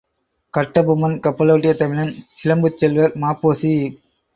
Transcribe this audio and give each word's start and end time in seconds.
கட்டபொம்மன், 0.53 1.15
கப்பலோட்டிய 1.19 1.75
தமிழன் 1.75 2.13
சிலம்புச் 2.35 2.77
செல்வர் 2.77 3.17
ம.பொ.சி. 3.21 3.73